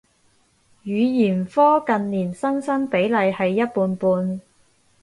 [0.83, 4.41] 語言科近年新生比例係一半半